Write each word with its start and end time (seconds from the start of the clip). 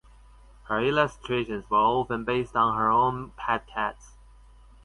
Her 0.63 0.79
illustrations 0.79 1.69
were 1.69 1.77
often 1.77 2.25
based 2.25 2.55
on 2.55 2.75
her 2.75 2.89
own 2.89 3.33
pet 3.37 3.67
cats. 3.67 4.17